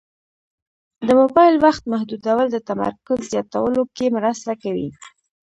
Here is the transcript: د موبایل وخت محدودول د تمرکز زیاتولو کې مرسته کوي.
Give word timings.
د 1.07 1.07
موبایل 1.19 1.55
وخت 1.65 1.83
محدودول 1.93 2.47
د 2.51 2.57
تمرکز 2.69 3.19
زیاتولو 3.31 3.81
کې 3.95 4.05
مرسته 4.17 4.51
کوي. 4.63 4.87